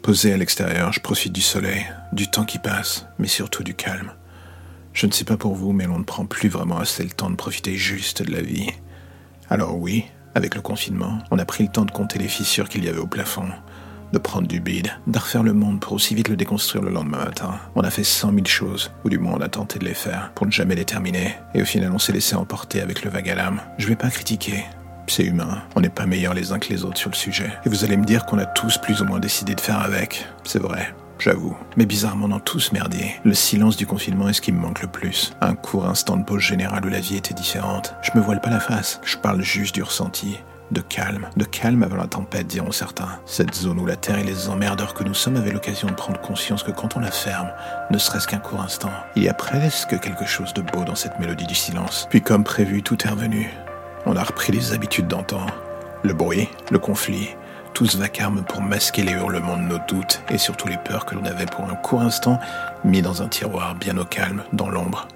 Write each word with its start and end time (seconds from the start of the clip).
Posé 0.00 0.32
à 0.32 0.36
l'extérieur, 0.36 0.92
je 0.92 1.00
profite 1.00 1.32
du 1.32 1.42
soleil, 1.42 1.86
du 2.12 2.28
temps 2.28 2.44
qui 2.44 2.58
passe, 2.58 3.06
mais 3.18 3.28
surtout 3.28 3.62
du 3.62 3.74
calme. 3.74 4.12
Je 4.94 5.06
ne 5.06 5.12
sais 5.12 5.24
pas 5.24 5.36
pour 5.36 5.54
vous, 5.54 5.72
mais 5.72 5.86
l'on 5.86 5.98
ne 5.98 6.04
prend 6.04 6.24
plus 6.24 6.48
vraiment 6.48 6.78
assez 6.78 7.04
le 7.04 7.10
temps 7.10 7.30
de 7.30 7.36
profiter 7.36 7.76
juste 7.76 8.22
de 8.22 8.32
la 8.32 8.42
vie. 8.42 8.70
Alors 9.50 9.78
oui, 9.78 10.04
avec 10.34 10.54
le 10.54 10.60
confinement, 10.60 11.18
on 11.30 11.38
a 11.38 11.44
pris 11.44 11.62
le 11.64 11.70
temps 11.70 11.84
de 11.84 11.90
compter 11.90 12.18
les 12.18 12.28
fissures 12.28 12.68
qu'il 12.68 12.84
y 12.84 12.88
avait 12.88 12.98
au 12.98 13.06
plafond, 13.06 13.48
de 14.12 14.18
prendre 14.18 14.48
du 14.48 14.60
bide, 14.60 14.90
de 15.06 15.18
refaire 15.18 15.42
le 15.42 15.52
monde 15.52 15.80
pour 15.80 15.92
aussi 15.92 16.14
vite 16.14 16.28
le 16.28 16.36
déconstruire 16.36 16.82
le 16.82 16.90
lendemain 16.90 17.24
matin. 17.24 17.60
On 17.74 17.82
a 17.82 17.90
fait 17.90 18.04
cent 18.04 18.32
mille 18.32 18.46
choses, 18.46 18.90
ou 19.04 19.10
du 19.10 19.18
moins 19.18 19.34
on 19.34 19.40
a 19.40 19.48
tenté 19.48 19.78
de 19.78 19.84
les 19.84 19.94
faire, 19.94 20.32
pour 20.34 20.46
ne 20.46 20.52
jamais 20.52 20.74
les 20.74 20.84
terminer. 20.84 21.34
Et 21.54 21.62
au 21.62 21.66
final, 21.66 21.92
on 21.92 21.98
s'est 21.98 22.12
laissé 22.12 22.34
emporter 22.34 22.80
avec 22.80 23.04
le 23.04 23.10
vague 23.10 23.28
à 23.28 23.34
l'âme. 23.34 23.60
Je 23.78 23.86
vais 23.86 23.96
pas 23.96 24.10
critiquer. 24.10 24.64
C'est 25.06 25.24
humain, 25.24 25.62
on 25.76 25.80
n'est 25.80 25.88
pas 25.88 26.06
meilleurs 26.06 26.34
les 26.34 26.52
uns 26.52 26.58
que 26.58 26.68
les 26.68 26.84
autres 26.84 26.98
sur 26.98 27.10
le 27.10 27.16
sujet. 27.16 27.50
Et 27.66 27.68
vous 27.68 27.84
allez 27.84 27.96
me 27.96 28.04
dire 28.04 28.24
qu'on 28.24 28.38
a 28.38 28.46
tous 28.46 28.78
plus 28.78 29.02
ou 29.02 29.04
moins 29.04 29.20
décidé 29.20 29.54
de 29.54 29.60
faire 29.60 29.80
avec. 29.80 30.26
C'est 30.44 30.60
vrai, 30.60 30.94
j'avoue. 31.18 31.56
Mais 31.76 31.86
bizarrement, 31.86 32.38
tout 32.40 32.60
ce 32.60 32.72
merdier, 32.72 33.16
le 33.24 33.34
silence 33.34 33.76
du 33.76 33.86
confinement 33.86 34.28
est 34.28 34.32
ce 34.32 34.40
qui 34.40 34.52
me 34.52 34.60
manque 34.60 34.82
le 34.82 34.88
plus. 34.88 35.32
Un 35.40 35.54
court 35.54 35.86
instant 35.86 36.16
de 36.16 36.24
pause 36.24 36.40
générale 36.40 36.86
où 36.86 36.88
la 36.88 37.00
vie 37.00 37.16
était 37.16 37.34
différente. 37.34 37.94
Je 38.02 38.18
me 38.18 38.24
voile 38.24 38.40
pas 38.40 38.50
la 38.50 38.60
face, 38.60 39.00
je 39.04 39.16
parle 39.16 39.42
juste 39.42 39.74
du 39.74 39.82
ressenti. 39.82 40.38
De 40.70 40.80
calme, 40.80 41.28
de 41.36 41.44
calme 41.44 41.82
avant 41.82 41.96
la 41.96 42.06
tempête, 42.06 42.46
diront 42.46 42.72
certains. 42.72 43.20
Cette 43.26 43.54
zone 43.54 43.78
où 43.78 43.84
la 43.84 43.96
terre 43.96 44.18
et 44.18 44.24
les 44.24 44.48
emmerdeurs 44.48 44.94
que 44.94 45.04
nous 45.04 45.12
sommes 45.12 45.36
avaient 45.36 45.52
l'occasion 45.52 45.86
de 45.88 45.92
prendre 45.92 46.18
conscience 46.18 46.62
que 46.62 46.70
quand 46.70 46.96
on 46.96 47.00
la 47.00 47.10
ferme, 47.10 47.50
ne 47.90 47.98
serait-ce 47.98 48.26
qu'un 48.26 48.38
court 48.38 48.62
instant, 48.62 48.92
il 49.14 49.22
y 49.22 49.28
a 49.28 49.34
presque 49.34 50.00
quelque 50.00 50.24
chose 50.24 50.54
de 50.54 50.62
beau 50.62 50.84
dans 50.84 50.94
cette 50.94 51.18
mélodie 51.18 51.46
du 51.46 51.54
silence. 51.54 52.06
Puis 52.08 52.22
comme 52.22 52.42
prévu, 52.42 52.82
tout 52.82 53.06
est 53.06 53.10
revenu. 53.10 53.50
On 54.04 54.16
a 54.16 54.24
repris 54.24 54.52
les 54.52 54.72
habitudes 54.72 55.06
d'antan. 55.06 55.46
Le 56.02 56.12
bruit, 56.12 56.48
le 56.70 56.78
conflit, 56.78 57.28
tout 57.72 57.86
ce 57.86 57.96
vacarme 57.96 58.42
pour 58.42 58.60
masquer 58.60 59.02
les 59.02 59.12
hurlements 59.12 59.56
de 59.56 59.62
nos 59.62 59.78
doutes 59.88 60.22
et 60.28 60.38
surtout 60.38 60.66
les 60.66 60.76
peurs 60.76 61.06
que 61.06 61.14
l'on 61.14 61.24
avait 61.24 61.46
pour 61.46 61.64
un 61.64 61.76
court 61.76 62.02
instant 62.02 62.40
mis 62.84 63.00
dans 63.00 63.22
un 63.22 63.28
tiroir 63.28 63.76
bien 63.76 63.96
au 63.98 64.04
calme, 64.04 64.42
dans 64.52 64.68
l'ombre. 64.68 65.06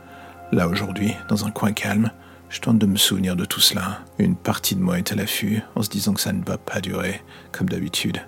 Là 0.52 0.69
aujourd'hui, 0.69 1.14
dans 1.28 1.44
un 1.46 1.50
coin 1.50 1.72
calme, 1.72 2.11
je 2.48 2.61
tente 2.61 2.78
de 2.78 2.86
me 2.86 2.96
souvenir 2.96 3.34
de 3.34 3.44
tout 3.44 3.61
cela. 3.61 3.98
Une 4.19 4.36
partie 4.36 4.77
de 4.77 4.80
moi 4.80 4.98
est 4.98 5.11
à 5.11 5.16
l'affût, 5.16 5.62
en 5.74 5.83
se 5.83 5.91
disant 5.91 6.14
que 6.14 6.20
ça 6.20 6.33
ne 6.33 6.44
va 6.44 6.56
pas 6.56 6.80
durer, 6.80 7.22
comme 7.50 7.68
d'habitude. 7.68 8.22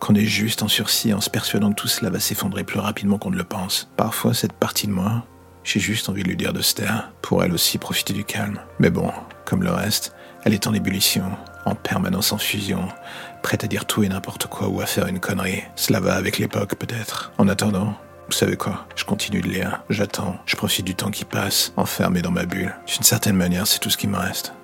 Qu'on 0.00 0.14
est 0.14 0.26
juste 0.26 0.62
en 0.62 0.68
sursis 0.68 1.14
en 1.14 1.22
se 1.22 1.30
persuadant 1.30 1.70
que 1.70 1.80
tout 1.80 1.88
cela 1.88 2.10
va 2.10 2.20
s'effondrer 2.20 2.64
plus 2.64 2.78
rapidement 2.78 3.16
qu'on 3.16 3.30
ne 3.30 3.36
le 3.36 3.44
pense. 3.44 3.90
Parfois, 3.96 4.34
cette 4.34 4.52
partie 4.52 4.86
de 4.86 4.92
moi, 4.92 5.24
j'ai 5.62 5.80
juste 5.80 6.10
envie 6.10 6.22
de 6.22 6.28
lui 6.28 6.36
dire 6.36 6.52
de 6.52 6.60
se 6.60 6.74
taire, 6.74 7.10
pour 7.22 7.42
elle 7.42 7.54
aussi 7.54 7.78
profiter 7.78 8.12
du 8.12 8.24
calme. 8.24 8.60
Mais 8.78 8.90
bon, 8.90 9.10
comme 9.44 9.62
le 9.62 9.70
reste, 9.70 10.14
elle 10.44 10.54
est 10.54 10.66
en 10.66 10.74
ébullition, 10.74 11.24
en 11.64 11.74
permanence 11.74 12.32
en 12.32 12.38
fusion, 12.38 12.88
prête 13.42 13.64
à 13.64 13.66
dire 13.66 13.86
tout 13.86 14.02
et 14.02 14.08
n'importe 14.08 14.46
quoi 14.46 14.68
ou 14.68 14.80
à 14.80 14.86
faire 14.86 15.06
une 15.06 15.20
connerie. 15.20 15.62
Cela 15.76 16.00
va 16.00 16.14
avec 16.14 16.38
l'époque 16.38 16.74
peut-être. 16.76 17.32
En 17.38 17.48
attendant, 17.48 17.94
vous 18.26 18.32
savez 18.32 18.56
quoi? 18.56 18.86
Je 18.96 19.04
continue 19.04 19.40
de 19.40 19.48
lire, 19.48 19.82
j'attends, 19.90 20.36
je 20.46 20.56
profite 20.56 20.86
du 20.86 20.94
temps 20.94 21.10
qui 21.10 21.24
passe, 21.24 21.72
enfermé 21.76 22.22
dans 22.22 22.30
ma 22.30 22.46
bulle. 22.46 22.74
D'une 22.86 23.04
certaine 23.04 23.36
manière, 23.36 23.66
c'est 23.66 23.78
tout 23.78 23.90
ce 23.90 23.96
qui 23.96 24.08
me 24.08 24.16
reste. 24.16 24.54